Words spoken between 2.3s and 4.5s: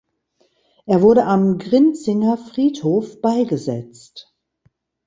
Friedhof beigesetzt.